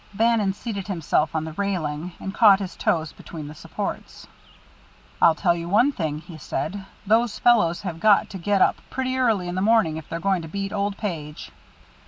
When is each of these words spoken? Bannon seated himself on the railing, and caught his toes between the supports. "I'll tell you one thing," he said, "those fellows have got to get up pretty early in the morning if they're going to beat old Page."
Bannon 0.15 0.53
seated 0.53 0.87
himself 0.87 1.35
on 1.35 1.45
the 1.45 1.53
railing, 1.53 2.13
and 2.19 2.33
caught 2.33 2.57
his 2.59 2.75
toes 2.75 3.11
between 3.13 3.47
the 3.47 3.53
supports. 3.53 4.25
"I'll 5.21 5.35
tell 5.35 5.53
you 5.53 5.69
one 5.69 5.91
thing," 5.91 6.17
he 6.21 6.39
said, 6.39 6.87
"those 7.05 7.37
fellows 7.37 7.81
have 7.83 7.99
got 7.99 8.27
to 8.31 8.39
get 8.39 8.63
up 8.63 8.77
pretty 8.89 9.15
early 9.19 9.47
in 9.47 9.53
the 9.53 9.61
morning 9.61 9.97
if 9.97 10.09
they're 10.09 10.19
going 10.19 10.41
to 10.41 10.47
beat 10.47 10.73
old 10.73 10.97
Page." 10.97 11.51